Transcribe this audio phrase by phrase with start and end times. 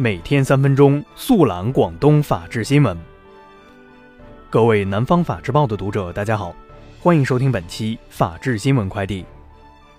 [0.00, 2.96] 每天三分钟，速览广东法治新闻。
[4.48, 6.54] 各位南方法制报的读者，大家好，
[7.00, 9.26] 欢迎收听本期法治新闻快递。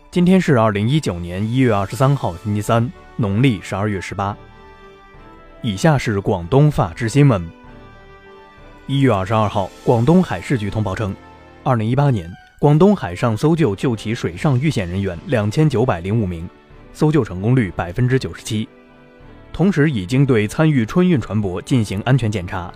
[0.10, 4.38] 今天是二零一九年一月二十三号，星期三，农历十二月十八。
[5.62, 7.46] 以下是广东法治新闻。
[8.88, 11.14] 一月二十二号，广东海事局通报称，
[11.62, 16.50] 二零一八年广东海上搜救救起水上遇险人员两千九百零五名，
[16.94, 18.66] 搜救成功率百分之九十七。
[19.60, 22.72] 同时，已经对参与春运船舶进行安全检查。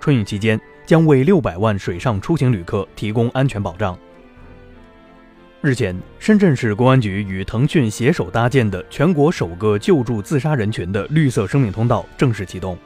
[0.00, 3.94] 春运期间，将为六百万水上出行旅客提供安全保障。
[5.60, 12.78] 日前，深圳市公安局与腾讯携手搭建的全国首个救助自杀人群的绿色生命通道正式启动。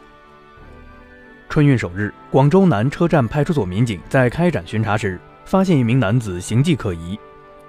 [1.49, 7.17] 春运首日，广州南车站派出所民警在开展巡查时，发现一名男子形迹可疑，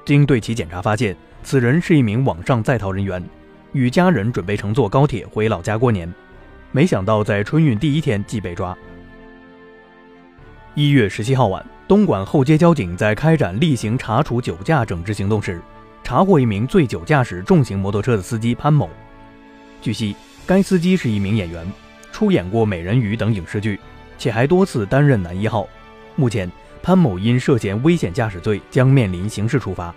[0.03, 3.23] 经对其检查，发现此人是一名网上在逃人员。
[3.77, 6.11] 与家人准备乘坐高铁回老家过年，
[6.71, 8.75] 没想到在春运第一天即被抓。
[10.73, 15.61] 一月十七号晚，东莞后街交警在开展例行查处酒驾整治行动时，
[16.03, 18.89] 查获一名醉酒驾驶重型摩托车的司机潘某。
[19.79, 20.15] 据悉，
[20.47, 21.71] 该司机是一名演员，
[22.11, 23.79] 出演过《美人鱼》等影视剧，
[24.17, 25.67] 且还多次担任男一号。
[26.15, 26.51] 目前，
[26.81, 29.93] 潘某因涉嫌危险驾驶罪将面临刑事处罚。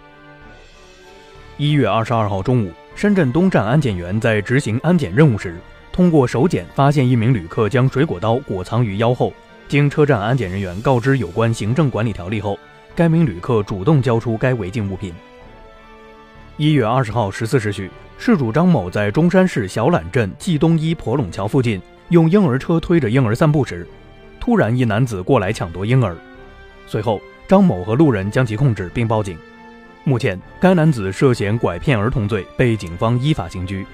[1.57, 2.71] 一月二十二号中午。
[3.01, 5.57] 深圳东站安检员在执行安检任务时，
[5.91, 9.33] 通过手检发现一名旅客将水果刀裹藏于腰后。
[9.69, 12.59] 经车站安检人员告知有关行政管理条例后，
[12.95, 15.15] 该名旅客主动交出该违禁物品。
[16.59, 23.89] 一月二十号十四时许，事主张某在中山市小榄镇季东一婆垄桥附近用婴儿车推着婴儿散步时，
[24.39, 26.15] 突然一男子过来抢夺婴儿，
[26.87, 29.39] 随后张某和路人将其控制并报警。
[30.05, 33.87] 目前，该男子涉嫌拐骗儿童罪被警方依法刑拘。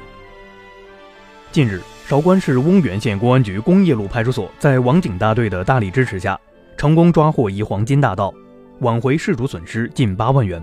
[1.51, 6.39] 近日，韶关市翁源县公安局工业路派出所，在网警大队的大力支持下，
[6.77, 8.33] 成功抓获一黄金大盗，
[8.81, 10.63] 挽回事主损失近八万元。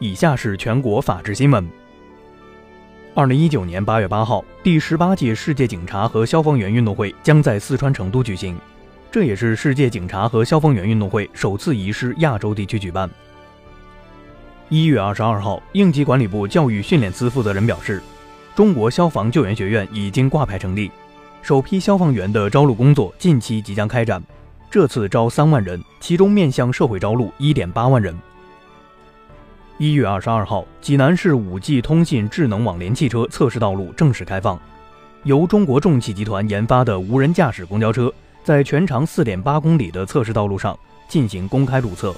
[0.00, 1.66] 以下是全国法制新闻。
[3.14, 8.56] 二零一九年八月八号，第十八届世界警察和消防员运动会将在四川成都举行，
[9.10, 13.08] 这也是世界警察和消防员运动会首次移师亚洲地区举办。
[14.70, 18.02] 一月二十二号，应急管理部教育训练司负责人表示，
[18.54, 20.90] 中国消防救援学院已经挂牌成立，
[21.40, 24.22] 首批消防员的招录工作近期即将开展。
[24.70, 28.14] 这次招三万人，其中面向社会招录一点八万人。
[29.78, 34.60] 一月二十二号，济南市五 G 通信智能网联汽车测试道路正式开放，
[35.24, 38.12] 由中国重汽集团研发的无人驾驶公交车，
[38.44, 40.78] 在全长四点八公里的测试道路上
[41.08, 42.14] 进行公开路测。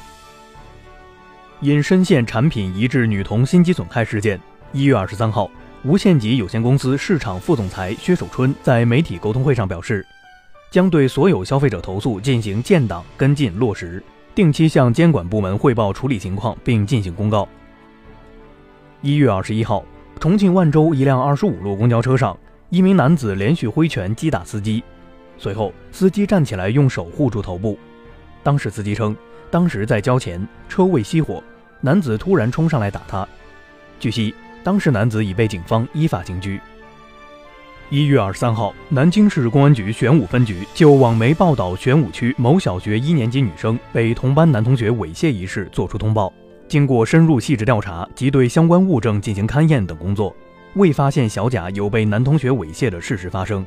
[1.62, 4.40] 因深陷产品移至女童心肌损害事件，
[4.72, 5.50] 一月二十三号，
[5.84, 10.02] 无限极有限公司市场副总裁薛守春在媒体沟通会上表示，
[10.70, 14.02] 将对所有消费者投诉进行建档跟进落实，
[14.34, 17.46] 定期向监管部门汇报处理情况，并进行公告。
[19.02, 19.84] 一月二十一号，
[20.18, 22.34] 重庆万州一辆二十五路公交车上，
[22.70, 24.82] 一名男子连续挥拳击打司机，
[25.36, 27.78] 随后司机站起来用手护住头部。
[28.42, 29.14] 当时司机称，
[29.50, 31.42] 当时在交钱，车未熄火。
[31.80, 33.26] 男子突然冲上来打他。
[33.98, 36.60] 据悉，当时男子已被警方依法刑拘。
[37.88, 46.32] 一月二十三号，南京市公安局玄武分局就网媒报道玄武区某小学一年级女生被同班男同学猥亵一事作出通报。
[46.68, 50.36] 经过深入细致调查及对相关物证进行勘验等工作，
[50.74, 53.66] 未发现小贾有被男同学猥亵的事实发生。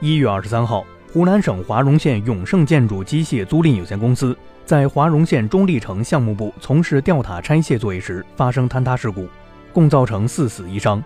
[0.00, 0.84] 一月二十三号。
[1.14, 4.36] 湖南省华容县永盛建筑机械租赁有限公司
[4.66, 9.28] 在华容县中立城项目部从事吊塔拆卸作业时发生坍塌事故，
[9.72, 11.00] 共造成四死一伤。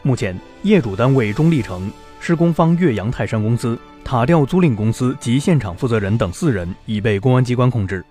[0.00, 8.02] 目前，业主单位中立城、施工方岳阳泰山公司、塔吊租赁公司及现场负责人等四人已被公安机关控制。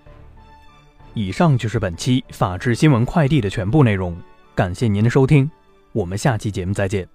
[1.14, 4.16] 以上就是本期法治新闻快递的全部内容，
[4.54, 5.50] 感谢您的收听，
[5.90, 7.10] 我们下期节目再见。